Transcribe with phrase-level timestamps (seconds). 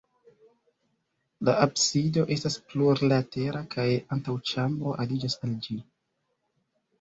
[1.49, 3.85] La absido estas plurlatera kaj
[4.17, 5.79] antaŭĉambro aliĝas al ĝi.